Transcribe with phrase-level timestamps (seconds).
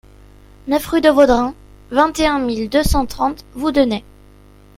[0.65, 1.53] neuf rue de Vaudrin,
[1.91, 4.03] vingt et un mille deux cent trente Voudenay